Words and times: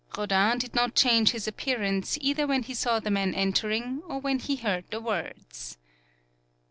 Rodin 0.17 0.57
did 0.57 0.73
not 0.73 0.95
change 0.95 1.29
his 1.29 1.47
appearance 1.47 2.17
either 2.21 2.47
when 2.47 2.63
he 2.63 2.73
saw 2.73 2.99
the 2.99 3.11
man 3.11 3.35
entering 3.35 4.01
or 4.07 4.17
when 4.17 4.39
he 4.39 4.55
heard 4.55 4.85
the 4.89 4.99
words. 4.99 5.77